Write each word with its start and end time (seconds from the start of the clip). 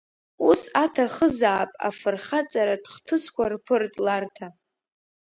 Ус 0.49 0.61
аҭахызаап 0.83 1.71
афырхаҵаратә 1.87 2.87
хҭысқәа 2.93 3.45
рԥыртларҭа. 3.51 4.47